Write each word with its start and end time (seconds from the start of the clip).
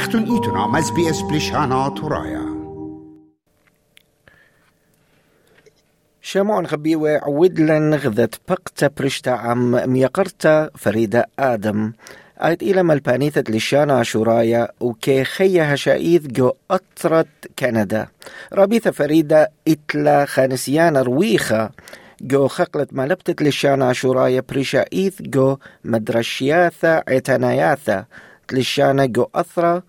اختون 0.00 0.24
ایتونا 0.30 0.76
از 0.76 0.94
بی 0.94 1.08
اس 1.08 1.22
بلیشانا 1.22 1.90
تورایا 1.90 2.44
شمعون 6.22 6.66
خبيوة 6.66 7.10
عودلن 7.10 7.94
غذت 7.94 8.40
بقتا 8.48 8.88
برشتا 8.88 9.30
عم 9.30 9.90
ميقرتا 9.92 10.70
فريدة 10.78 11.26
آدم. 11.38 11.92
آيت 12.44 12.62
إلى 12.62 12.82
ملبانيثة 12.82 13.44
لشانا 13.48 14.02
شورايا 14.02 14.68
وكي 14.80 15.24
خيها 15.24 15.76
شايث 15.76 16.26
جو 16.26 16.52
أطرت 16.70 17.26
كندا 17.58 18.08
رابيثة 18.52 18.90
فريدة 18.90 19.50
إتلا 19.68 20.24
خانسيانا 20.24 21.02
رويخة 21.02 21.70
جو 22.20 22.48
خقلت 22.48 22.92
ملبتت 22.92 23.42
لشانا 23.42 23.92
شورايا 23.92 24.42
بريشايث 24.48 25.22
جو 25.22 25.56
مدرشياثا 25.84 27.02
عتناياثا 27.08 28.04
لشانا 28.52 29.06
جو 29.06 29.26
أثرة 29.34 29.82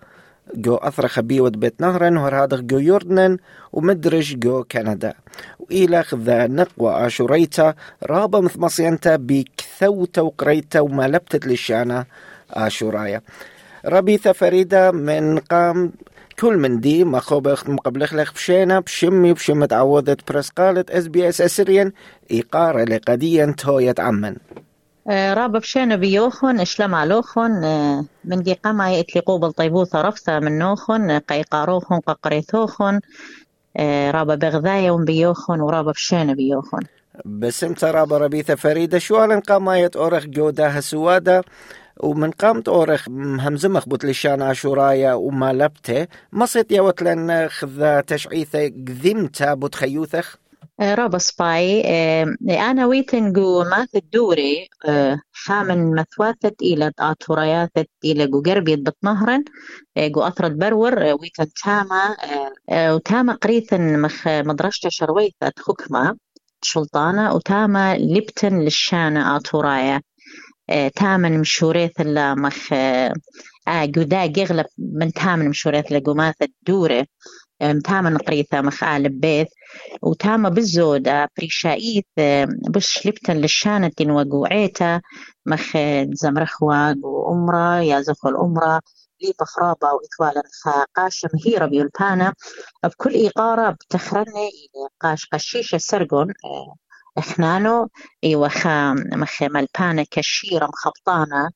جو 0.54 0.74
أثرة 0.74 1.06
خبيوة 1.06 1.50
بيت 1.50 1.80
نهرن 1.80 2.18
هذا 2.18 2.56
جو 2.56 2.78
يوردنن 2.78 3.38
ومدرج 3.72 4.38
جو 4.38 4.64
كندا 4.64 5.14
وإلى 5.58 6.04
ذا 6.14 6.46
نقوى 6.46 7.06
آشوريتا 7.06 7.74
رابا 8.02 8.40
مث 8.40 8.56
مصينتا 8.58 9.16
بكثوتا 9.16 10.20
وقريتا 10.20 10.80
وما 10.80 11.08
لبتت 11.08 11.46
للشانة 11.46 12.04
آشورايا 12.50 13.20
ربيثة 13.86 14.32
فريدة 14.32 14.90
من 14.90 15.38
قام 15.38 15.92
كل 16.38 16.56
من 16.56 16.80
دي 16.80 17.04
ما 17.04 17.20
خوبخ 17.20 17.68
مقبلخ 17.68 18.14
لخ 18.14 18.32
بشينا 18.32 18.80
بشمي 18.80 19.32
بشمت 19.32 19.72
عوضت 19.72 20.32
برس 20.32 20.48
قالت 20.48 20.90
اس 20.90 21.06
بي 21.06 21.28
اس 21.28 21.40
اسريا 21.40 21.92
إيقارة 22.30 22.84
لقديا 22.84 23.54
تويت 23.58 24.00
عمن. 24.00 24.36
آه، 25.08 25.34
رابا 25.34 25.58
بشينا 25.58 25.96
بيوخن 25.96 26.60
اشلم 26.60 26.94
علوخن 26.94 27.64
آه، 27.64 28.04
من 28.24 28.42
دي 28.42 28.54
قما 28.54 28.92
يتلقوا 28.92 29.38
بالطيبوثة 29.38 30.00
رفثة 30.00 30.38
من 30.38 30.58
نوخن 30.58 31.18
قيقاروخن 31.18 32.00
ققريثوخن 32.00 33.00
آه، 33.76 34.10
رابا 34.10 34.34
بغذايا 34.34 34.92
بيوخن 34.92 35.60
ورابا 35.60 35.92
بشينا 35.92 36.34
بيوخن. 36.34 36.80
بس 37.24 37.64
انت 37.64 37.84
رابا 37.84 38.18
ربيثة 38.18 38.54
فريدة 38.54 38.98
شو 38.98 39.16
على 39.16 39.38
قاماية 39.40 39.90
أورخ 39.96 40.24
جودها 40.24 40.80
سوادة 40.80 41.42
ومن 42.00 42.30
قامت 42.30 42.68
أورخ 42.68 43.08
همزمخ 43.08 43.88
بوتلشان 43.88 44.42
عاشورايا 44.42 45.14
وما 45.14 45.52
لبته 45.52 46.06
مصيت 46.32 46.72
يوتلن 46.72 47.48
خذا 47.48 48.00
تشعيثة 48.00 48.68
قذمتا 48.68 49.54
بوتخيوثخ 49.54 50.36
آه، 50.36 50.41
رابا 50.80 51.18
سباي 51.18 51.82
آه، 51.86 52.36
أنا 52.50 52.86
ويتن 52.86 53.32
جو 53.32 53.64
ماث 53.64 53.96
الدوري 53.96 54.68
خامن 55.32 55.94
مثواثت 55.94 56.62
إلى 56.62 56.92
آتورياثت 56.98 57.88
إلى 58.04 58.26
جو 58.26 58.42
قربيت 58.42 58.78
بتنهرن 58.78 59.44
جو 59.98 60.20
أثرت 60.22 60.52
برور 60.52 60.98
ويتن 60.98 61.46
تاما 61.64 62.16
وتاما 62.72 63.32
قريثن 63.32 64.00
مخ 64.00 64.28
مدرشة 64.28 64.88
شرويثة 64.88 65.52
حكمة 65.66 66.16
سلطانة 66.62 67.34
وتاما 67.34 67.98
لبتن 67.98 68.58
للشانة 68.60 69.36
آتورايا 69.36 70.02
تامن 70.96 71.38
مشوريث 71.40 72.00
مخ 72.16 72.72
آه 73.68 73.84
جودا 73.84 74.26
جغلب 74.26 74.66
من 74.78 75.12
تامن 75.12 75.48
مشوريث 75.48 75.92
لقوماث 75.92 76.34
الدورة 76.42 77.06
تامن 77.84 78.16
قريثة 78.18 78.60
مخ 78.60 78.84
آل 78.84 79.08
بيث 79.08 79.48
وتاما 80.02 80.48
بالزودة 80.48 81.28
بريشايث 81.38 82.04
بش 82.70 83.06
لبتن 83.06 83.36
للشانة 83.36 83.90
وقوعيتا 84.00 85.00
مخ 85.46 85.76
زمرخوا 86.12 86.94
وأمرا 87.02 87.76
يا 87.80 88.00
زخو 88.00 88.28
الأمرا 88.28 88.80
لي 89.22 89.32
بخرابة 89.40 89.88
وإثوالا 89.92 90.42
قاش 90.96 91.26
مهيرة 91.34 91.66
بيولبانا 91.66 92.34
بكل 92.84 93.14
إيقارة 93.14 93.70
بتخرني 93.70 94.50
قاش 95.00 95.26
قشيشة 95.32 95.78
سرقون 95.78 96.34
إحنانو 97.18 97.88
إيوة 98.24 98.48
خام 98.48 98.96
مخ 99.12 99.42
ملبانة 99.42 100.06
كشيرة 100.10 100.66
مخبطانة 100.66 101.50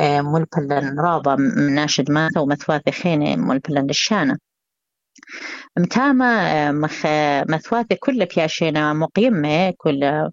ملبلن 0.00 1.00
رابا 1.00 1.36
مناشد 1.36 2.10
ماثا 2.10 2.40
ومثواثي 2.40 2.92
خيني 2.92 3.36
ملبلن 3.36 3.86
للشانة. 3.86 4.38
متاما 5.78 6.72
مخ 6.72 7.06
مثواثي 7.48 7.94
كل 7.94 8.26
بياشينا 8.26 8.92
مقيمة 8.92 9.70
كل 9.76 10.28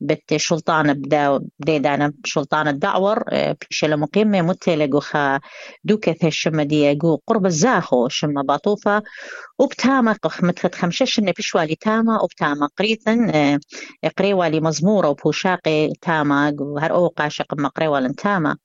بت 0.00 0.36
شلطان 0.36 0.92
بدا 0.92 1.40
بديدانا 1.58 2.12
شلطان 2.24 2.68
الدعور 2.68 3.24
بيشلا 3.60 3.96
مقيمة 3.96 4.42
متلقو 4.42 5.00
خا 5.00 5.40
دوكة 5.84 6.26
الشمة 6.26 6.62
دياقو 6.62 7.18
قرب 7.26 7.46
الزاخو 7.46 8.08
شمة 8.08 8.42
باطوفة. 8.42 9.02
وبتاما 9.58 10.16
متخت 10.42 10.74
خمشة 10.74 11.04
شنة 11.04 11.32
بشوالي 11.38 11.74
تاما 11.74 12.22
وبتاما 12.22 12.68
قريثن 12.78 13.30
قريوالي 14.18 14.60
مزمورة 14.60 15.08
وبوشاقي 15.08 15.92
تاما 16.00 16.56
هر 16.78 16.90
أوقا 16.90 17.28
شق 17.28 17.54
مقريوالن 17.54 18.14
تاما 18.14 18.56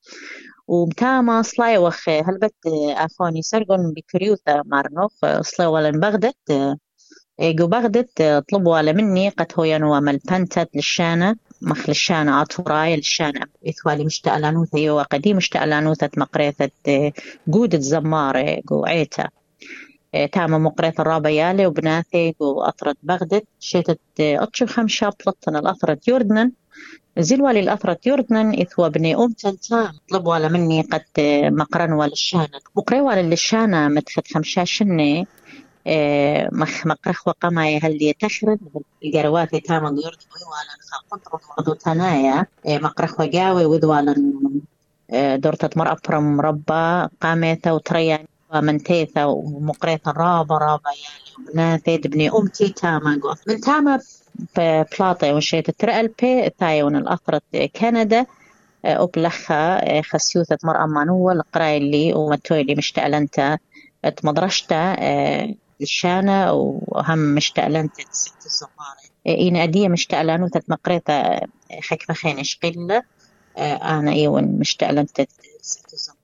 ومتاما 0.68 1.42
صلاي 1.42 1.78
وخ 1.78 2.10
هلبت 2.10 2.56
أخوني 2.98 3.42
سرقن 3.42 3.94
بكريوثا 3.94 4.62
مارنوخ 4.66 5.12
صلاي 5.42 5.68
ولن 5.68 6.00
بغدت 6.00 6.38
جو 7.42 7.68
بغدت 7.68 8.44
طلبوا 8.52 8.92
مني 8.92 9.30
قد 9.30 9.48
هو 9.60 9.64
ينوى 9.64 10.02
ملبنتت 10.02 10.70
للشانة. 10.76 11.36
مخ 11.62 11.90
للشانة 11.90 12.32
عطوراي 12.36 12.96
للشانة 12.96 13.46
إثوالي 13.70 14.06
مشتاق 14.06 14.38
لانوثة 14.38 14.80
يوا 14.80 15.04
قديم 15.04 15.38
مشتاق 15.38 15.64
لانوثة 15.64 16.10
مقريثة 16.18 16.72
جودة 17.48 17.80
زمارة 17.80 18.62
جو 18.70 18.86
عيتا 18.86 19.30
تاما 20.32 20.58
مقريث 20.58 21.00
الرابيالي 21.00 21.66
وبناثي 21.66 22.36
جو 22.42 22.62
أطرت 22.62 22.98
بغدت 23.04 23.48
شيتت 23.60 24.00
أطشو 24.20 24.66
خمشة 24.66 25.14
بلطن 25.26 25.56
الأطرت 25.56 26.08
يوردنن. 26.08 26.52
زلوالي 27.20 27.60
الأثرت 27.60 28.08
يوردنن 28.08 28.62
إثوى 28.62 28.90
بني 28.90 29.16
أم 29.16 29.32
تنتام 29.32 29.92
طلبوا 30.10 30.34
على 30.34 30.50
مني 30.50 30.82
قد 30.82 31.04
مقرنوا 31.52 32.06
للشانة 32.06 32.60
مقريوا 32.76 33.14
للشانة 33.14 33.88
متخت 33.88 34.34
خمشاشنة 34.34 35.26
مخ 36.52 36.88
مقرخ 36.88 37.28
وقما 37.28 37.78
هل 37.84 38.14
تخرب 38.20 38.60
الجروات 39.04 39.56
تاما 39.56 39.90
يرد 39.90 40.22
ويوالا 40.36 40.76
خاقنطر 40.92 41.40
وضو 41.58 41.74
تنايا. 41.74 42.46
مقرخ 42.68 43.20
وجاوي 43.20 43.66
وذوالا 43.66 44.16
دورتة 45.36 45.70
مرأة 45.76 45.98
برم 46.10 46.42
ربا 46.42 47.10
قاميثا 47.22 47.72
وتريا 48.56 48.72
ومنتيثا 48.72 49.26
ومقريثا 49.26 50.12
رابا 50.12 50.58
رابا 50.58 50.90
يعني. 50.90 51.54
بناثي 51.54 51.98
بني 51.98 52.30
أمتي 52.30 52.70
تاما 52.70 53.20
قوث 53.24 53.48
من 53.48 53.62
تاما 53.62 54.00
بلاطي 54.58 55.34
وشيت 55.34 55.72
ترقل 55.72 56.08
بي 56.08 56.50
ثايون 56.60 56.96
الأثرت 56.96 57.44
كندا 57.76 58.26
وبلخا 58.86 60.02
خسيوثة 60.02 60.58
مرأة 60.64 60.86
مانوة 60.86 61.34
القراي 61.34 61.78
اللي 61.78 62.14
ومتوي 62.14 62.62
اللي 62.62 62.76
مشتألنتا 62.76 63.58
مدرشتا 64.24 64.96
الشانة 65.82 66.54
وهم 66.54 67.20
مشتألنت 67.20 67.92
ست 68.12 68.48
صفاري 68.48 69.10
إين 69.28 69.56
أدية 69.56 69.88
مشتألانو 69.88 70.48
تتمقريتا 70.48 71.40
حكمة 71.72 72.16
خينش 72.16 72.60
قلة. 72.64 73.04
أنا 73.58 74.12
إيون 74.12 74.44
مشتألنت 74.44 75.22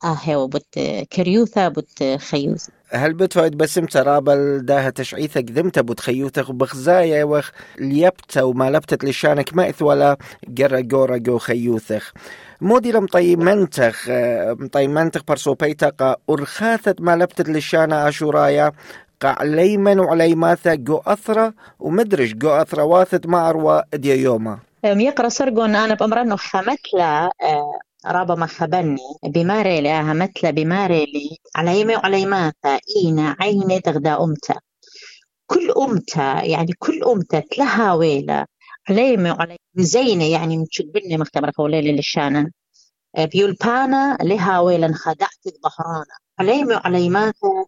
آه 0.04 0.18
هو 0.26 0.48
بت 0.48 0.80
كريوثا 1.14 1.68
بت 1.68 2.18
خيوثا 2.20 2.72
هل 2.94 3.14
بتفايد 3.14 3.58
بسم 3.58 3.86
ترابل 3.86 4.66
داها 4.66 4.90
تشعيثك 4.90 5.46
ذمتا 5.52 5.82
بتخيوثك 5.82 6.50
وبخزايا 6.50 7.24
وخ 7.24 7.50
ليبتا 7.80 8.42
وما 8.44 8.70
لبتت 8.70 9.04
لشانك 9.04 9.54
مأث 9.54 9.82
ولا 9.82 10.18
جرى 10.48 10.82
جورا 10.82 11.18
جو 11.18 11.38
خيوثك 11.38 12.02
مودي 12.62 12.92
لم 12.92 13.06
طيمنتخ 13.06 14.06
مطيمنتخ 14.60 15.24
برسو 15.24 15.54
بيتقا 15.54 16.16
أرخاثت 16.30 17.02
ما 17.02 17.16
لبتت 17.16 17.50
لشانا 17.50 17.96
عاشورايا. 17.96 18.72
قع 19.22 19.44
ليمن 19.44 20.00
وعليماثا 20.00 20.76
جو 20.76 20.98
أثرة 20.98 21.54
ومدرج 21.80 22.34
جو 22.38 22.50
أثرة 22.50 22.84
واثت 22.84 23.28
معروة 23.28 23.84
دي 23.94 24.22
يوما. 24.22 24.60
يقرأ 24.84 25.30
سرقون 25.30 25.76
أنا 25.76 25.94
بأمرنو 25.94 26.38
خمتلا 26.38 27.32
رابا 28.08 28.36
ما 28.36 28.46
خبني 28.46 28.98
بماري 29.26 29.82
لها 29.82 30.14
مثل 30.14 30.52
بماري 30.52 31.06
لي. 31.06 31.38
عليمي 31.56 31.96
وعليماتا 31.96 32.80
إينا 32.98 33.36
عيني 33.40 33.80
تغدى 33.80 34.10
أمتا. 34.10 34.60
كل 35.48 35.72
أمتا 35.72 36.44
يعني 36.44 36.74
كل 36.80 37.04
أمتا 37.04 37.44
لها 37.58 37.94
ويلة. 37.94 38.46
عليمي 38.90 39.32
وعليمي 39.32 39.58
زينة 39.76 40.26
يعني 40.26 40.58
متشبني 40.58 41.18
مختبرة 41.18 41.54
وليلة 41.60 41.92
للشانا 41.92 42.52
بيولبانا 43.18 44.18
لها 44.22 44.60
ويلة 44.60 44.94
خدعت 44.94 45.30
ظهرانا 45.64 46.06
عليمي 46.40 46.76
وعليماتا 46.76 47.66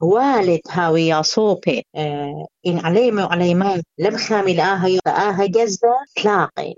والد 0.00 0.60
هاوي 0.70 1.06
يا 1.06 1.22
صوبي. 1.22 1.86
آه 1.96 2.46
إن 2.66 2.78
عليمي 2.78 3.22
وعليمات 3.22 3.84
لم 3.98 4.16
خامي 4.16 4.54
لآها 4.54 4.98
آها 5.06 5.46
جزة 5.46 5.88
تلاقي 6.16 6.74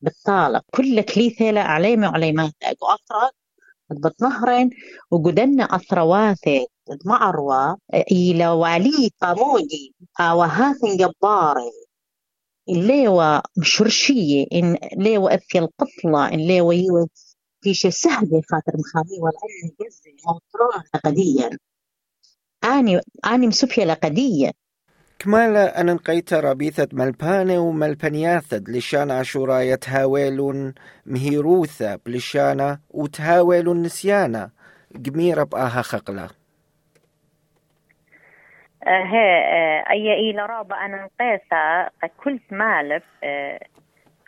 بالطالق 0.00 0.62
كل 0.74 1.02
كليثة 1.02 1.50
لا 1.50 1.62
عليمي 1.62 2.06
وعليمات 2.06 2.52
أقو 2.62 2.86
أطرق 2.86 3.32
بتنهرن 3.90 4.70
وقدنا 5.10 5.64
أثرواثي 5.64 6.66
معروة 7.04 7.78
إلى 8.12 8.48
والي 8.48 9.10
قامودي 9.20 9.94
آوهاثن 10.20 10.96
جباري 10.96 11.70
اللي 12.68 13.08
هو 13.08 13.42
مشرشية. 13.56 14.46
إن 14.52 14.78
ليو 14.96 15.28
أثي 15.28 15.58
القطلة 15.58 16.28
إن 16.34 16.38
ليو 16.38 16.72
يو 16.72 17.08
في 17.60 17.74
شي 17.74 17.90
سهلة 17.90 18.42
خاطر 18.50 18.72
مخامي 18.78 19.18
والعلم 19.20 19.76
جزي 19.80 20.16
موترون 20.26 20.82
قديا. 21.04 21.58
أني 22.64 23.00
أني 23.26 23.46
مسوفيا 23.46 23.84
لقديا. 23.84 24.52
كمالا 25.18 25.80
أن 25.80 25.88
انقيت 25.88 26.32
ربيثة 26.34 26.88
ملبانة 26.92 27.58
وملبانياثد 27.58 28.68
لشان 28.68 29.10
عشوراية 29.10 29.74
تهاويل 29.74 30.74
مهيروثة 31.06 31.96
بلشانة 32.06 32.78
وتهاويل 32.90 33.82
نسيانة 33.82 34.50
قميرة 35.06 35.42
بآها 35.42 35.82
خقلة. 35.82 36.28
آه، 38.86 39.04
هي 39.04 39.38
آه، 39.44 39.90
أي 39.90 40.30
إلى 40.30 40.46
رابا 40.46 40.76
أنا 40.76 41.08
نقيسة 41.20 41.90
كل 42.16 42.40
مالف 42.50 43.02
آه، 43.24 43.60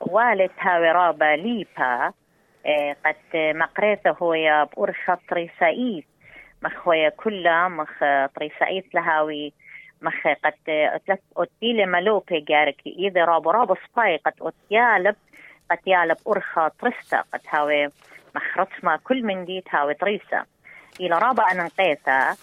والد 0.01 0.51
هاوي 0.59 0.89
رابا 0.89 1.37
ليبا 1.37 2.13
قد 3.07 3.17
مقريته 3.35 4.11
هو 4.11 4.35
يا 4.35 4.65
بأرخة 4.65 5.19
طريسايس 5.31 6.05
مخ 6.63 6.89
هو 6.89 7.13
كلها 7.17 7.69
مخ 7.69 7.99
طريسايس 8.37 8.85
لهاوي 8.95 9.53
مخ 10.03 10.29
قد 10.45 10.55
أتيل 11.37 11.87
ملوبي 11.87 12.41
جارك. 12.41 12.77
إذا 12.87 13.25
راب 13.25 13.49
راب 13.49 13.77
سباي 13.93 14.17
قد 14.17 14.33
أتيالب 14.43 15.17
قد 15.71 15.79
يالب 15.87 16.17
أرخا 16.29 16.69
ترستا 16.69 17.25
قد 17.33 17.41
هاوي 17.49 17.87
مخ 18.35 18.59
رسمة 18.59 18.97
كل 19.05 19.23
من 19.23 19.45
دي 19.45 19.65
هاوي 19.71 19.95
طريسة 19.95 20.45
إلى 21.01 21.19
رابا 21.19 21.43
أنا 21.43 21.65
نقيسة 21.65 22.37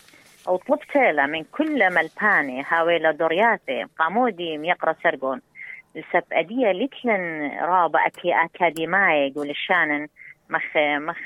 أو 0.48 0.58
طلبت 0.58 0.96
له 0.96 1.26
من 1.26 1.44
كل 1.44 1.94
ملباني 1.94 2.64
هاوي 2.68 3.00
لدورياتي. 3.00 3.86
قامودي 4.00 4.58
ميقرأ 4.58 4.96
سرقون. 5.04 5.42
لسب 5.96 6.24
أدية 6.34 6.72
لتلن 6.72 7.52
رابا 7.62 8.00
أكي 8.06 8.34
يقول 9.28 9.50
الشانن. 9.50 10.08
مخ 10.50 10.78
مخ 10.78 11.18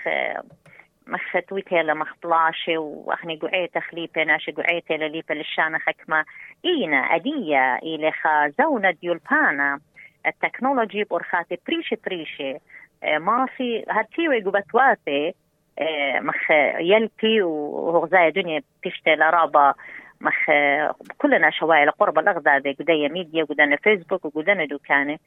مخ 1.08 1.38
تويتيلا 1.48 1.94
مخ 1.94 2.14
بلاشي 2.24 2.78
وأخني 2.78 3.36
قعيت 3.36 3.78
خليبة 3.78 4.24
ناشي 4.24 4.52
قعيت 4.52 4.92
لليبة 4.92 5.36
للشانة 5.36 5.78
خكمة 5.80 6.26
إينا 6.66 6.98
أدية 6.98 7.76
إلي 7.76 8.12
خا 8.12 8.48
زونة 8.60 8.92
ديولبانا. 8.92 9.80
التكنولوجي 10.28 11.04
بورخاتي 11.04 11.60
بريشي 11.68 11.96
بريشي 12.06 12.58
آه، 13.04 13.18
ما 13.18 13.46
في 13.58 13.86
هاتيوي 13.90 14.42
قبتواتي 14.42 15.34
آه، 15.80 16.20
مخ 16.20 16.52
يلبي 16.80 17.42
وغزايا 17.42 18.30
دنيا 18.30 18.62
تشتي 18.84 19.16
لرابا. 19.16 19.74
مخ 20.22 20.46
كلنا 21.18 21.50
شوائل 21.50 21.92
قرب 21.92 22.20
الأغذاء 22.20 22.60
قدية 22.60 23.08
ميديا 23.10 23.44
قدنا 23.44 23.76
فيسبوك 23.76 24.26
وقدنا 24.26 24.66
دوكاني. 24.66 25.20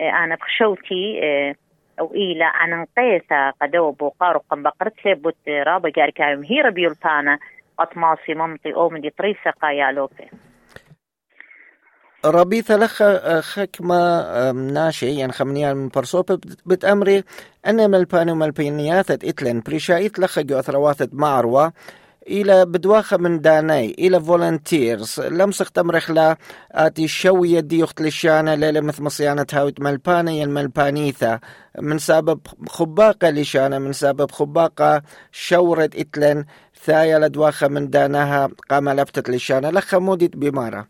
آه، 0.00 0.10
أنا 0.10 0.34
بخشوتي 0.34 1.20
أو 2.00 2.12
إلى 2.14 2.44
أن 2.44 2.70
نقيسا 2.80 3.50
قدو 3.62 3.90
بوقارو 3.90 4.40
قم 4.50 4.62
بقرتي 4.62 5.14
بوت 5.14 5.36
رابا 5.48 5.88
جاري 5.88 6.12
كايم. 6.12 6.42
هيرا 6.42 6.70
بيولتانا 6.70 7.38
قطماسي 7.78 8.34
ممطي 8.34 8.74
أو 8.74 8.88
من 8.88 9.10
طريسة 9.18 9.50
قايا 9.62 9.92
لوفي. 9.92 10.28
ربيثة 12.24 12.76
لخ 12.76 13.02
خكمة 13.40 14.52
ناشي 14.52 15.18
يعني 15.18 15.32
خمنيان 15.32 15.76
من 15.76 15.88
برسوب. 15.88 16.40
بتأمري 16.66 17.24
أن 17.66 17.90
ملباني 17.90 18.32
وملبينياثت 18.32 19.24
إتلن 19.24 19.60
بريشايت 19.60 20.18
لخ 20.18 20.38
جو 20.38 20.58
أثرواتت 20.58 21.10
معروة. 21.12 21.72
إلى 22.28 22.64
بدواخة 22.66 23.16
من 23.16 23.40
داني 23.40 23.94
إلى 23.98 24.20
فولنتيرز. 24.20 25.20
لمسخ 25.20 25.70
تمرخ 25.70 26.10
لا 26.10 26.36
آتي 26.72 27.08
شوية 27.08 27.60
دي 27.60 27.78
يخت 27.78 28.02
لشانة 28.02 28.54
ليلة 28.54 28.80
مثل 28.80 29.02
مصيانة 29.02 29.46
هاوت 29.52 29.80
ملبانة 29.80 30.30
ين 30.30 30.48
ملبانيثة 30.48 31.40
من 31.80 31.98
سبب 31.98 32.40
خباقة 32.68 33.30
لشانة 33.30 33.78
من 33.78 33.92
سبب 33.92 34.30
خباقة 34.30 35.02
شورة 35.32 35.90
إتلن. 35.96 36.44
ثايا 36.74 37.18
لدواخة 37.18 37.68
من 37.68 37.90
دانها 37.90 38.48
قام 38.70 38.88
لبتت 38.88 39.30
لشانة. 39.30 39.70
لخ 39.70 39.94
مودت 39.94 40.36
بمارة 40.36 40.86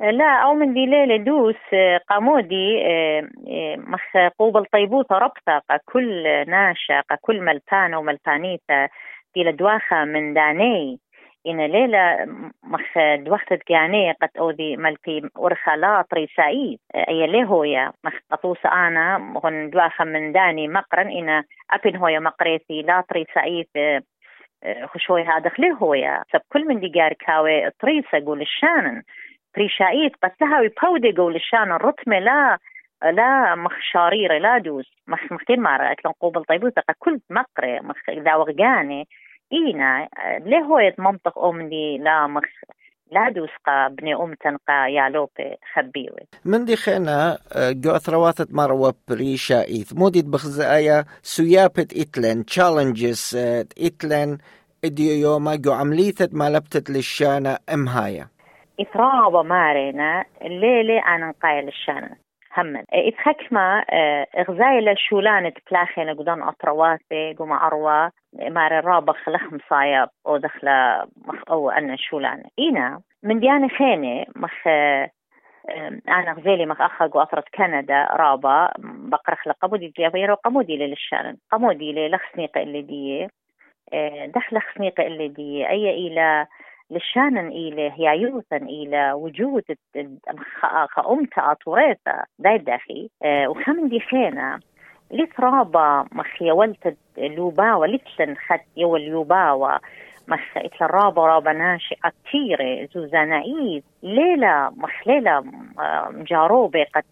لا 0.00 0.42
أو 0.44 0.54
من 0.54 0.74
دي 0.74 0.86
ليلة 0.86 1.24
دوس 1.24 1.62
قامودي 2.08 2.82
مخ 3.76 4.32
قوبل 4.38 4.64
طيبوثة 4.72 5.14
ربطة 5.14 5.62
كل 5.84 6.22
ناشا 6.48 7.02
كل 7.20 7.40
ملبانة 7.40 7.98
وملبانيثة 7.98 8.88
إلى 9.36 9.52
دواخة 9.52 10.04
من 10.04 10.34
داني. 10.34 10.98
إن 11.46 11.66
ليلة 11.66 12.26
مخ 12.62 12.98
دوختت 13.16 13.62
جاني 13.68 14.12
قد 14.12 14.28
أودي 14.38 14.76
ملتي 14.76 15.22
ورخة 15.36 15.74
لا 15.76 16.02
طريسائي 16.10 16.78
أي 16.94 17.26
ليه 17.26 17.44
هويا 17.44 17.92
مخ 18.04 18.12
قطوس 18.30 18.66
أنا 18.66 19.16
هن 19.44 19.70
دواخة 19.70 20.04
من 20.04 20.32
داني 20.32 20.68
مقرن. 20.68 21.08
إن 21.08 21.42
أبن 21.70 21.96
هويا 21.96 22.18
مقريتي 22.18 22.82
لا 22.82 23.00
طريسائي 23.00 23.66
خشوي 24.84 25.22
هذا 25.22 25.48
خليه 25.48 25.72
هويا 25.72 26.22
سب 26.32 26.40
كل 26.52 26.64
من 26.64 26.80
دي 26.80 26.88
جار 26.88 27.12
كاوي 27.12 27.70
طريسة 27.70 28.24
قول 28.26 28.40
الشانن. 28.40 29.02
طريشائيت 29.54 30.12
قد 30.22 30.30
تهاوي 30.30 30.70
بودي 30.82 31.12
قول 31.12 31.36
الشانن. 31.36 31.72
رتمة 31.72 32.18
لا 32.18 32.58
لا 33.02 33.54
مخ 33.54 33.72
شاريرة 33.80 34.38
لا 34.38 34.58
دوس. 34.58 34.92
مخ 35.08 35.32
مختين 35.32 35.60
مارا. 35.60 35.92
أتلون 35.92 36.14
قوبل 36.20 36.44
طيبوتة 36.44 36.82
كل 36.98 37.20
مقري. 37.30 37.80
مخ 37.80 38.08
إذا 38.08 38.34
وغاني 38.34 39.08
إينا 39.52 40.08
ليه 40.40 40.58
هو 40.58 40.92
منطق 40.98 41.38
أمني 41.38 41.98
لا 41.98 42.26
مخ 42.26 42.44
لا 43.12 43.28
دوسقا 43.28 43.88
بني 43.88 44.14
أم 44.14 44.34
تنقا 44.34 44.86
يالوبي 44.86 45.56
خبيوي؟ 45.74 46.26
من 46.44 46.64
دي 46.64 46.76
خينا 46.76 47.38
جو 47.56 47.90
أثرواتت 47.90 48.54
مروة 48.54 48.94
بريشا 49.08 49.62
إيث 49.62 49.92
موديت 49.94 50.24
بخزايا 50.24 51.04
سيابت 51.22 51.92
إتلن 51.96 52.44
تشالنجز 52.44 53.36
إتلن 53.86 54.38
إديو 54.84 55.12
يوما 55.12 55.56
جو 55.56 55.72
عمليثت 55.72 56.34
ما 56.34 56.50
لبتت 56.50 56.90
للشانة 56.90 57.56
أمهايا 57.74 58.26
إثرابة 58.80 59.42
مارينا 59.42 60.24
الليلة 60.42 61.02
أنا 61.16 61.26
نقايل 61.28 61.68
الشانة. 61.68 62.25
همن 62.56 62.84
إتخكما 62.92 63.84
إغزايلة 64.38 64.94
شولانة 64.98 65.52
بلاخينا 65.70 66.12
قدان 66.12 66.42
أطرواتي 66.42 67.34
قوما 67.38 67.66
أروى 67.66 68.10
مار 68.32 68.78
الرابخ 68.78 69.28
لخم 69.28 69.58
صايب 69.70 70.08
أو 70.26 70.36
دخلة 70.36 71.06
مخ 71.26 71.42
أو 71.50 71.70
أنا 71.70 71.96
شولانة 71.96 72.44
إينا 72.58 73.00
من 73.22 73.40
ديانة 73.40 73.68
خيني 73.68 74.26
مخ 74.36 74.66
أنا 76.08 76.32
غزيلي 76.32 76.66
مخ 76.66 76.80
أخذ 76.80 77.10
وأطرت 77.18 77.44
كندا 77.54 78.04
رابا 78.04 78.72
بقرخ 78.78 79.48
لقبودي 79.48 79.92
جابيرو 79.98 80.34
قمودي 80.34 80.76
للشان 80.76 81.36
قمودي 81.52 81.92
للخسنيقة 81.92 82.62
اللي 82.62 82.82
دي 82.82 83.28
دخل 84.26 84.60
خسنيقة 84.60 85.06
اللي 85.06 85.28
دي 85.28 85.68
أي 85.68 85.90
إلى 85.90 86.46
لشانا 86.90 87.40
إلى 87.40 87.92
هيايوثا 87.98 88.56
إلى 88.56 89.12
وجود 89.12 89.62
خأمتا 90.90 91.52
أطوريتا 91.52 92.24
داي 92.38 92.58
داخي 92.58 93.10
أه 93.22 93.48
وخمن 93.48 93.88
دي 93.88 94.00
خينا 94.00 94.60
لترابا 95.10 96.04
مخي 96.12 96.50
ولت 96.52 96.96
لوباوا 97.18 97.86
لتلن 97.86 98.36
خد 98.36 98.60
يو 98.76 98.96
اليوباوا 98.96 99.78
مخ 100.28 100.56
إتلا 100.56 100.86
رابا 100.86 101.26
رابا 101.26 101.52
ناشي 101.52 101.94
أكتيري 102.04 102.88
زوزانايد 102.94 103.82
ليلة 104.02 104.70
مخ 104.76 105.06
ليلة 105.08 105.44
مجاروبة 106.10 106.86
قد 106.94 107.04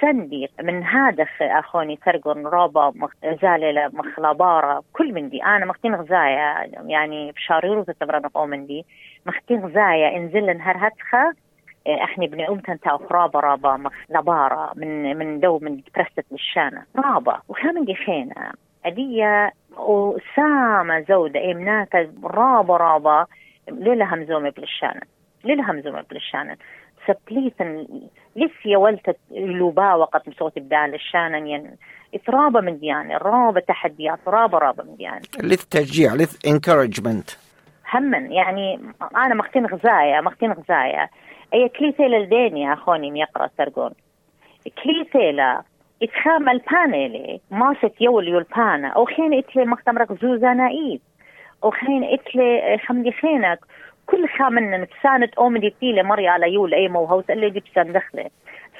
سندي. 0.00 0.48
من 0.62 0.84
هذا 0.84 1.26
أخوني 1.40 1.96
ترقن 1.96 2.46
رابا 2.46 2.92
مخ 2.94 3.10
زالة 3.42 3.90
مخ 3.92 4.18
لابارة 4.20 4.82
كل 4.92 5.12
من 5.12 5.28
دي. 5.28 5.44
أنا 5.44 5.66
مختين 5.66 5.94
غزايا 5.94 6.70
يعني 6.86 7.32
بشاريرو 7.32 7.82
تتبرنا 7.82 8.30
من 8.46 8.66
دي. 8.66 8.84
مختين 9.26 9.64
غزايا 9.64 10.16
انزل 10.16 10.56
نهار 10.56 10.76
هتخا 10.76 11.32
إحنا 11.88 12.26
بني 12.26 12.48
امتن 12.48 12.80
تا 12.80 12.98
رابا 13.10 13.40
رابا 13.40 13.90
لبارة 14.10 14.72
من 14.76 15.16
من 15.16 15.40
دو 15.40 15.58
من 15.58 15.80
برستت 15.96 16.24
للشانة. 16.32 16.82
رابا. 16.96 17.40
وكان 17.48 17.84
دي 17.84 17.94
خينا 17.94 18.52
أدية 18.86 19.52
وسامة 19.76 21.04
زودة 21.08 21.52
إمناك 21.52 22.08
رابا 22.24 22.76
رابا 22.76 23.26
ليلة 23.68 24.14
همزومة 24.14 24.50
بلشانة 24.50 25.00
ليلة 25.44 25.70
همزومة 25.70 26.04
بلشانة 26.10 26.56
سبليثن 27.06 27.86
ليس 28.36 28.50
يا 28.64 28.78
ولت 28.78 29.16
لوبا 29.30 29.94
وقت 29.94 30.30
صوت 30.38 30.58
بدال 30.58 30.94
الشانن 30.94 31.46
ين 31.46 31.76
إثرابة 32.14 32.60
من 32.60 32.78
ديانة 32.78 33.16
رابة 33.16 33.60
تحديات 33.60 34.18
رابة 34.26 34.58
رابة 34.58 34.84
من 34.84 34.96
ديانة. 34.96 35.20
لث 35.42 35.64
تشجيع 35.64 36.14
لث 36.14 36.46
انكورجمنت 36.46 37.30
همن 37.92 38.32
يعني 38.32 38.80
أنا 39.16 39.34
مختين 39.34 39.66
غزايا 39.66 40.20
مختين 40.20 40.52
غزايا 40.52 41.08
أي 41.54 41.68
كليثة 41.68 42.04
للديني 42.04 42.72
أخوني 42.72 43.10
ميقرأ 43.10 43.50
سرقون 43.58 43.90
كليثة 44.82 45.62
إتخام 46.02 46.48
البانيلي 46.48 47.40
ماست 47.50 48.00
يول 48.00 48.28
يولبانا 48.28 48.88
أو 48.88 49.04
خين 49.04 49.34
إتلي 49.34 49.64
مختمرك 49.64 50.12
زوزا 50.12 50.54
نايف 50.54 51.00
أو 51.64 51.70
خين 51.70 52.04
إتلي 52.04 52.78
خمدي 52.86 53.12
خينك. 53.12 53.58
كل 54.06 54.28
خامن 54.28 54.70
نتساند 54.70 55.30
اومدي 55.38 55.74
تيلي 55.80 56.02
مري 56.02 56.28
على 56.28 56.52
يول 56.52 56.74
اي 56.74 56.88
مو 56.88 57.04
هوس 57.04 57.30
اللي 57.30 57.50
جيب 57.50 57.62
سندخلي 57.74 58.30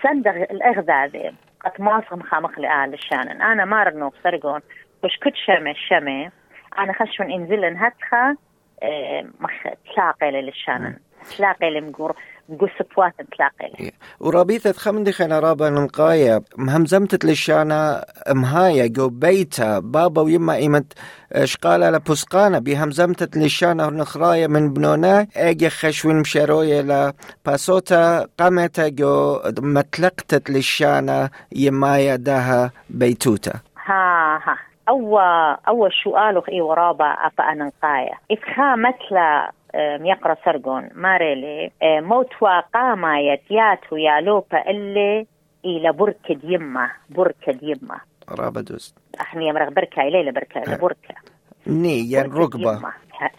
سندغ 0.03 0.37
الأغذاذي. 0.37 1.33
قد 1.65 1.83
ماصغ 1.83 2.17
مخامخ 2.17 2.59
لآل 2.59 2.95
الشانن. 2.95 3.43
أنا 3.43 3.65
مارنو 3.65 4.13
سرقون 4.23 4.61
وش 5.05 5.17
كت 5.17 5.35
شمي 5.35 5.75
شمي. 5.75 6.31
أنا 6.79 6.93
خشون 6.93 7.33
إنزلن 7.33 7.77
هتخا 7.77 8.37
آه 8.83 9.25
مخ 9.41 9.53
تلاقي 9.95 10.31
للشانن. 10.31 10.97
تلاقي 11.37 11.71
لمقور. 11.71 12.17
قصة 12.59 13.13
تلاقي 13.33 13.93
ورابيثة 14.21 14.73
خمدي 14.73 15.13
خنا 15.13 15.41
رابا 15.41 15.71
نقايا 15.71 16.41
مهمزمتت 16.57 17.25
للشانا 17.25 18.05
مهايا 18.29 18.87
جو 18.87 19.09
بيتا 19.09 19.79
بابا 19.79 20.23
ويما 20.23 20.55
إيمت 20.55 20.93
شقالة 21.45 21.91
لبسقانا 21.91 22.59
بهمزمتت 22.59 23.37
للشانا 23.37 23.91
نخرايا 23.91 24.47
من 24.47 24.73
بنونا. 24.73 25.27
أجي 25.37 25.71
خشوين 25.71 26.17
مشارويا 26.17 26.83
لباسوتا 26.83 28.27
قامتا 28.39 28.89
جو 28.89 29.41
متلقتت 29.59 30.51
للشانا 30.51 31.31
يمايا 31.53 32.17
داها 32.17 32.71
بيتوتا. 32.91 33.53
ها 33.87 34.37
ها. 34.45 34.57
أول 34.89 35.57
أول 35.69 35.91
سؤال 36.05 36.43
إي 36.53 36.61
ورابا 36.61 37.05
أفا 37.05 37.55
نقايا 37.55 38.15
إفخا 38.31 38.75
مثل 38.77 39.17
يقرأ 40.01 40.37
سرقون. 40.45 40.89
ماريلي 40.95 41.71
موتوا 41.83 42.61
قاما 42.61 43.21
يتياتو 43.21 43.97
يا 43.97 44.21
لوبا 44.21 44.71
اللي 44.71 45.27
إلى 45.65 45.93
بركة 45.93 46.39
يمة 46.45 46.91
بركة 47.11 47.59
يمة 47.63 48.01
رابا 48.39 48.61
دوست. 48.61 48.99
إحنا 49.21 49.43
يمرغ 49.43 49.71
بركة 49.71 50.03
إلى 50.03 50.33
بركة 50.33 50.77
بركة. 50.77 51.15
ني 51.67 52.11
يعني 52.11 52.29
ركبة 52.29 52.81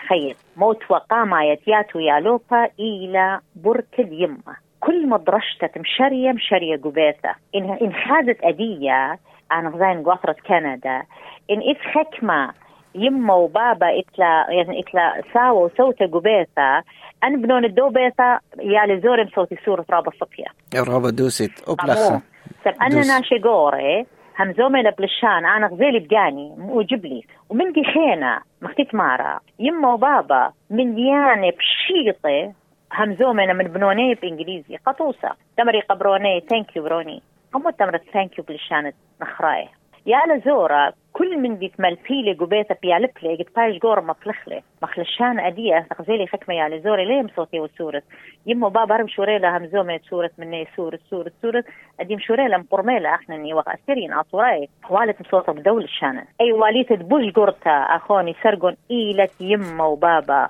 خير. 0.10 0.36
موت 0.58 0.92
وقاما 0.92 1.44
يتياتو 1.44 2.00
يا 2.00 2.20
لوبا 2.20 2.68
إلى 2.80 3.40
بركة 3.56 4.08
يمة 4.10 4.56
كل 4.80 5.10
مدرشتة 5.10 5.70
مشرية 5.80 6.32
مشرية 6.32 6.78
قبيثة. 6.78 7.36
إن 7.56 7.78
إن 7.82 7.94
خازت 7.94 8.44
أدية 8.44 9.20
أنا 9.52 9.70
غزاين 9.70 10.04
قوطرة 10.04 10.36
كندا. 10.48 11.04
إن 11.52 11.60
إذ 11.60 11.76
حكمة 11.76 12.54
يما 12.95 13.33
وبابا 13.33 14.00
إتلا 14.00 14.45
يعني 14.50 14.79
إتلا 14.79 15.21
ساوى 15.33 15.63
وسوتا 15.63 16.05
قبيثة. 16.05 16.83
أن 17.24 17.41
بنون 17.41 17.65
الدوبيثة 17.65 18.39
يا 18.60 18.86
لزورم 18.86 19.29
صوتي 19.36 19.57
سورة 19.65 19.86
رابا 19.89 20.12
صفية. 20.12 20.45
رابا 20.75 21.10
دوست 21.10 21.69
أبلخة 21.69 22.21
سب 22.65 22.74
أنا 22.81 23.01
ناشي 23.01 23.39
قوري 23.39 24.05
هم 24.39 24.53
زومي 24.53 24.83
بلشان 24.83 25.45
أنا 25.45 25.67
غزيلي 25.67 26.00
بقاني 26.00 26.55
وجب 26.60 27.05
لي. 27.05 27.24
ومن 27.50 27.71
دي 27.71 27.83
خينا 27.83 28.41
مختيت 28.62 28.95
مارا. 28.95 29.39
يما 29.60 29.93
وبابا 29.93 30.51
من 30.69 30.95
بشيطي 30.95 32.51
هم 32.93 33.15
زومنا 33.15 33.53
من 33.53 33.63
بنوني 33.63 34.13
بإنجليزي. 34.13 34.77
قطوسة. 34.86 35.29
تمري 35.57 35.81
قبروني 35.81 36.39
ثانك 36.50 36.75
يو 36.75 36.83
بروني. 36.83 37.21
هم 37.55 37.69
تمرت 37.69 38.03
ثانك 38.13 38.38
يو 38.38 38.43
بلشان 38.43 38.91
نخراي. 39.21 39.67
يا 40.05 40.20
لزورا 40.27 40.91
كل 41.13 41.38
من 41.38 41.58
دي 41.58 41.67
تملفيلي 41.67 42.34
قبيثة 42.34 42.75
بيالبلي 42.81 43.36
قد 43.36 43.46
بايش 43.55 43.79
قور 43.79 44.01
مفلخلي. 44.01 44.62
مخلشان 44.84 45.39
أدية 45.39 45.88
تغزيلي 45.89 46.27
حكمة 46.27 46.55
يا 46.55 46.70
لزوري 46.70 47.05
ليه 47.05 47.22
مصوتي 47.22 47.60
وسورة 47.60 48.01
يمو 48.46 48.70
بابا 48.70 48.96
رم 48.96 49.08
شوريلا 49.08 49.58
همزومة 49.58 50.00
سورة 50.10 50.31
مني 50.38 50.67
سورة 50.75 51.00
سورة 51.10 51.31
سورة 51.41 51.63
أديم 52.00 52.20
شوريلا 52.20 52.58
مقرميلا 52.58 53.15
أخنني 53.15 53.53
وقع 53.53 53.75
سيرين 53.86 54.13
أطوراي. 54.13 54.70
والت 54.89 55.22
مصوتة 55.22 55.53
بدول 55.53 55.84
الشانة 55.84 56.24
أي 56.41 56.51
واليت 56.51 56.93
بوش 56.93 57.31
قرتا 57.34 57.70
أخوني 57.70 58.36
سرقون 58.43 58.77
إيلت 58.91 59.41
يمو 59.41 59.86
وبابا. 59.86 60.50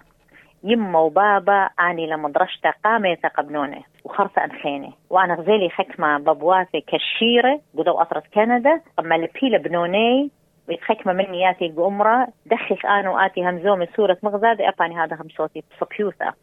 يما 0.64 1.00
وبابا 1.00 1.70
أني 1.80 2.08
لما 2.08 2.30
درشت 2.30 2.68
قامي 2.84 3.18
قبنوني 4.02 4.06
وخرص 4.06 4.38
أنخيني 4.38 4.94
وأنا 5.10 5.36
غزيلي 5.36 5.70
حكمة 5.70 6.18
بابواتي 6.18 6.82
كشيرة 6.82 7.60
قدو 7.78 7.92
أطرت 7.92 8.24
كندا. 8.34 8.82
أما 9.00 9.16
لبيلة 9.16 9.58
بنوني 9.58 10.32
ويتحكمة 10.70 11.14
مني 11.14 11.42
ياتي 11.42 11.68
قمرة 11.68 12.28
دخش 12.46 12.86
أنا 12.86 13.10
وآتي 13.10 13.42
همزومي 13.42 13.88
سورة 13.96 14.18
مغزادة 14.24 14.70
أباني 14.70 14.96
هذا 14.96 15.16
هم 15.16 15.28
صوتي 15.38 15.64
بسكيوثة 15.72 16.34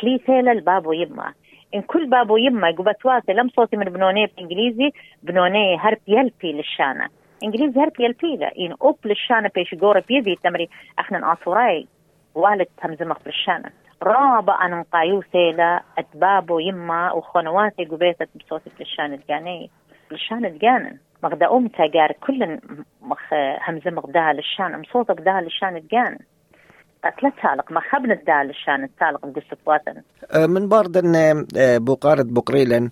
كليتيلا 0.00 0.52
البابو 0.52 0.92
يما. 0.92 1.32
إن 1.74 1.82
كل 1.82 2.10
بابو 2.10 2.36
يما 2.36 2.70
قبت 2.70 3.06
واتي 3.06 3.32
لم 3.32 3.48
صوتي 3.48 3.76
من 3.76 3.84
بنوني 3.84 4.26
بإنجليزي 4.26 4.90
بنوني 5.22 5.78
هرب 5.78 5.98
يلبي 6.08 6.52
للشانة. 6.52 7.08
إنجليزي 7.44 7.80
هرب 7.80 8.00
يلبي 8.00 8.36
له 8.36 8.46
إن 8.46 8.74
أوب 8.82 8.98
للشانة 9.04 9.50
بيش 9.54 9.74
قورة 9.74 10.04
بيدي 10.08 10.38
تمري. 10.44 10.68
أخنا 10.98 11.32
آصوراي. 11.32 11.86
والد 12.34 12.68
همزمخ 12.84 13.16
بالشانة. 13.24 13.70
رابع 14.02 14.66
أن 14.66 14.82
قايوثيلا 14.82 15.82
أتبابو 15.98 16.58
يما 16.58 17.12
وخنواتي 17.12 17.84
قبيتت 17.84 18.28
بصوتي 18.34 18.70
بالشانة 18.78 19.14
الجاني. 19.14 19.70
بالشانة 20.10 20.48
الجانن 20.48 20.98
مغدا 21.22 21.52
أمتا 21.56 21.86
قار 21.94 22.12
كل 22.12 22.58
مخ 23.02 23.34
همزة 23.68 23.90
مغداها 23.90 24.32
للشان 24.32 24.80
مصوتك 24.80 25.20
داها 25.20 25.40
للشان 25.40 25.76
الجان 25.76 26.18
لا 27.04 27.32
تالق 27.42 27.72
ما 27.72 27.80
خبنا 27.80 28.14
الدال 28.14 28.54
بقصة 29.24 29.56
وطن. 29.66 30.02
من 30.50 30.68
باردن 30.68 31.46
بقارة 31.56 32.22
بقريلن 32.22 32.90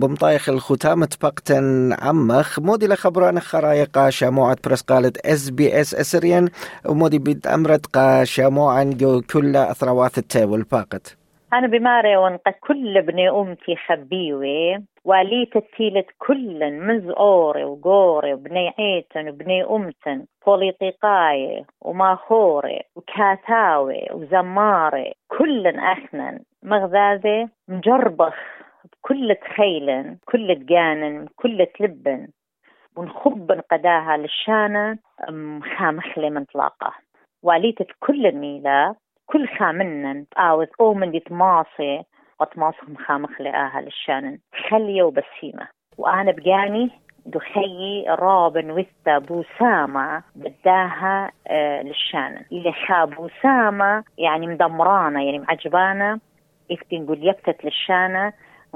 بمطايخ 0.00 0.48
الختامة 0.48 1.08
بقتن 1.22 1.92
عمخ 2.02 2.58
مودي 2.58 2.86
لخبران 2.86 3.40
خرايقا 3.40 4.10
شاموعة 4.10 4.56
برسقالة 4.64 5.12
إس 5.24 5.50
بي 5.50 5.80
إس 5.80 5.94
إسريان 5.94 6.48
ومودي 6.86 7.18
بيد 7.18 7.46
أمرت 7.46 7.86
قا 7.86 8.24
شاموعا 8.24 8.84
كل 9.32 9.56
اثروات 9.56 10.18
التاول 10.18 10.50
والباقت 10.50 11.19
أنا 11.52 11.66
بماري 11.66 12.16
ونقى 12.16 12.52
كل 12.52 13.02
بني 13.02 13.30
أمتي 13.30 13.76
خبيوي 13.76 14.84
والي 15.04 15.46
تتيلة 15.46 16.04
كل 16.18 16.72
مزعوري 16.72 17.64
وقوري 17.64 18.34
وبني 18.34 18.74
عيتن 18.78 19.28
وبني 19.28 19.64
أمتن 19.64 20.26
بوليطيقاي 20.46 21.64
وماخوري 21.80 22.80
وكاتاوي 22.96 24.06
وزماري 24.12 25.12
كل 25.28 25.66
أخنن 25.66 26.40
مغذاذي 26.62 27.48
مجربخ 27.68 28.34
بكل 28.84 29.34
تخيلن 29.34 30.18
كل 30.24 30.64
تقانن 30.66 31.26
كل 31.36 31.66
تلبن 31.78 32.28
ونخب 32.96 33.60
قداها 33.70 34.16
للشانة 34.16 34.98
خامخلي 35.76 36.30
من 36.30 36.44
طلاقة 36.44 36.92
واليتة 37.42 37.86
كل 38.00 38.26
الميلة 38.26 38.96
كل 39.32 39.48
خامنن 39.58 40.24
آوز 40.38 40.66
أو 40.80 40.94
من 40.94 41.10
دي 41.10 41.20
تماصي 41.20 42.02
وتماصهم 42.40 42.96
خامخ 42.96 43.40
لآها 43.40 43.80
للشانن. 43.80 44.38
خليه 44.70 45.02
وبسيمة 45.02 45.68
وأنا 45.98 46.32
بقاني 46.32 46.90
دخي 47.26 48.04
رابن 48.08 48.70
وثا 48.70 49.18
بوسامة 49.18 50.22
بداها 50.36 51.30
آه 51.46 51.82
للشانن. 51.82 52.44
اللي 52.52 52.72
خا 52.72 53.04
بوسامة 53.04 54.04
يعني 54.18 54.46
مدمرانة 54.46 55.24
يعني 55.24 55.38
معجبانة. 55.38 56.20
إفتي 56.72 56.98
نقول 56.98 57.28
يكتت 57.28 57.64
للشانة. 57.64 58.32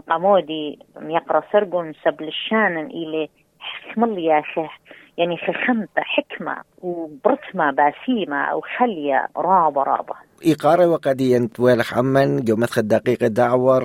قامودي 0.09 0.79
يقرا 1.03 1.43
سرقون 1.53 1.93
سب 2.05 2.23
للشانن. 2.23 2.87
إلي 2.87 3.29
حكم 3.59 4.19
يا 4.19 4.39
أخي 4.39 4.69
يعني 5.19 5.37
خخمت 5.37 5.99
حكمة 5.99 6.57
وبرتمة 6.83 7.71
باسيمة 7.71 8.45
أو 8.45 8.61
خلية 8.61 9.29
رابة 9.37 9.83
رابة. 9.83 10.15
إيقارة 10.45 10.87
وقديا 10.89 11.49
توالح 11.55 11.99
عمن 11.99 12.45
جو 12.45 12.57
مثل 12.57 12.83
دقيقة 12.83 13.27
دعور 13.27 13.85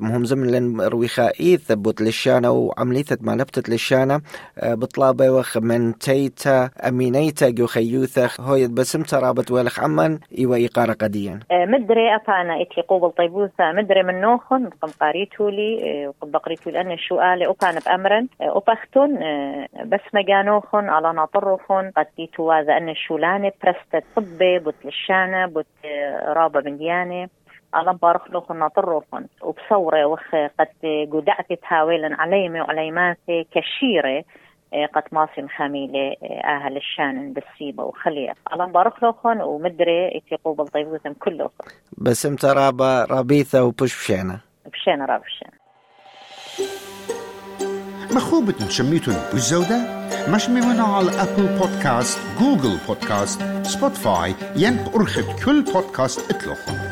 مهم 0.00 0.24
زمن 0.24 0.80
رويخائي 0.80 1.56
ثبت 1.56 2.00
للشانة 2.00 2.50
وعملية 2.50 3.04
ما 3.20 3.32
لبتت 3.32 3.68
للشانة 3.68 4.20
بطلابة 4.62 5.30
وخ 5.30 5.56
من 5.58 5.98
تيتا 5.98 6.70
أمينيتا 6.88 7.50
جو 7.50 7.66
خيوثة 7.66 8.30
هوي 8.40 8.68
بسم 8.68 9.02
ترابط 9.02 9.50
والخ 9.50 9.80
عمن 9.80 10.18
إيوا 10.38 10.56
إيقارة 10.56 10.92
قديا 10.92 11.40
مدري 11.52 12.16
أفانا 12.16 12.62
إتلي 12.62 12.82
قوبل 12.88 13.10
طيبوثة 13.10 13.72
مدري 13.72 14.02
من 14.02 14.20
نوخن 14.20 14.70
قم 14.82 14.88
قاريتو 15.00 15.48
لي 15.48 16.06
وقد 16.08 16.32
بقريتو 16.32 16.70
لأن 16.70 16.92
الشؤال 16.92 17.42
أوكان 17.42 17.78
بأمرن 17.86 18.26
أوبختن 18.42 19.18
بس 19.84 20.00
مجانوخن 20.14 20.88
على 20.88 21.12
ناطرخن 21.12 21.90
قد 21.96 22.06
ديتو 22.16 22.52
هذا 22.52 22.76
أن 22.76 22.88
الشولانة 22.88 23.52
برست 23.64 24.04
طبي 24.16 24.58
بوت 24.58 24.74
للشانة 24.84 25.46
بوت 25.46 25.66
رابا 26.26 26.60
من 26.60 26.76
ديانة 26.78 27.28
ألم 27.76 27.92
بارخ 27.92 28.30
لكم 28.30 28.58
ناطركم 28.58 29.24
وبصورة 29.42 30.06
وخ 30.06 30.34
قد 30.34 30.68
قدعت 31.12 31.52
تهاويلا 31.52 32.16
عليمي 32.20 32.60
وعليماتي 32.60 33.46
كشيرة 33.52 34.24
قد 34.94 35.02
ماصي 35.12 35.48
خميلة 35.56 36.16
أهل 36.44 36.76
الشان 36.76 37.32
بالسيبة 37.32 37.84
وخلية. 37.84 38.34
ألم 38.54 38.72
بارخ 38.72 39.04
لكم 39.04 39.40
ومدري 39.40 40.18
اتقوا 40.18 40.54
بالطيبوثم 40.54 41.12
كلكم 41.12 41.64
بس 41.98 42.26
امت 42.26 42.44
رابا 42.44 43.04
رابيثة 43.04 43.64
وبش 43.64 44.02
بشينا 44.02 44.40
بشينا 44.66 45.04
رابا 45.06 45.24
بشينا 48.10 48.26
مخوبة 48.26 48.52
تشميتون 48.52 49.16
بالزودة 49.32 50.00
مش 50.28 50.48
ممنوع 50.48 50.96
على 50.96 51.10
أبل 51.22 51.58
بودكاست 51.58 52.18
جوجل 52.40 52.78
بودكاست 52.88 53.40
سبوتفاي 53.62 54.34
ينب 54.56 54.88
أرخد 54.94 55.24
كل 55.44 55.62
بودكاست 55.62 56.20
اتلوخن 56.30 56.89